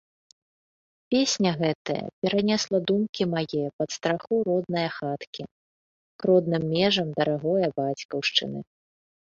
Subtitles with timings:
[1.15, 5.43] Песня гэтая перанесла думкі мае пад страху роднае хаткі,
[6.23, 8.59] к родным межам дарагое бацькаўшчыны.